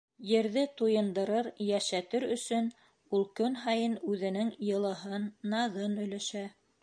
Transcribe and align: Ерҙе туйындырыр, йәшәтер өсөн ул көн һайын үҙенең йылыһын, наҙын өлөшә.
Ерҙе 0.27 0.61
туйындырыр, 0.79 1.49
йәшәтер 1.65 2.25
өсөн 2.37 2.71
ул 3.17 3.27
көн 3.41 3.59
һайын 3.65 3.93
үҙенең 4.13 4.49
йылыһын, 4.71 5.31
наҙын 5.55 5.95
өлөшә. 6.07 6.45